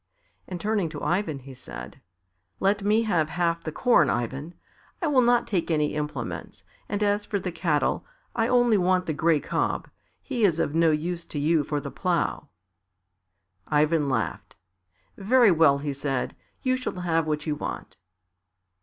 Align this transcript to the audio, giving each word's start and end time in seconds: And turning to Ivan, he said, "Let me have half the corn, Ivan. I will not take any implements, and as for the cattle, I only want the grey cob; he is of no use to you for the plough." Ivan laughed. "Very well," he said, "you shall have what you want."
And 0.47 0.59
turning 0.59 0.89
to 0.89 1.03
Ivan, 1.03 1.37
he 1.37 1.53
said, 1.53 2.01
"Let 2.59 2.81
me 2.83 3.03
have 3.03 3.29
half 3.29 3.61
the 3.63 3.71
corn, 3.71 4.09
Ivan. 4.09 4.55
I 4.99 5.05
will 5.05 5.21
not 5.21 5.45
take 5.45 5.69
any 5.69 5.93
implements, 5.93 6.63
and 6.89 7.03
as 7.03 7.23
for 7.23 7.39
the 7.39 7.51
cattle, 7.51 8.03
I 8.35 8.47
only 8.47 8.77
want 8.79 9.05
the 9.05 9.13
grey 9.13 9.39
cob; 9.39 9.91
he 10.23 10.43
is 10.43 10.57
of 10.57 10.73
no 10.73 10.89
use 10.89 11.23
to 11.25 11.37
you 11.39 11.63
for 11.63 11.79
the 11.79 11.91
plough." 11.91 12.49
Ivan 13.67 14.09
laughed. 14.09 14.55
"Very 15.17 15.51
well," 15.51 15.77
he 15.77 15.93
said, 15.93 16.35
"you 16.63 16.77
shall 16.77 17.01
have 17.01 17.27
what 17.27 17.45
you 17.45 17.53
want." 17.53 17.97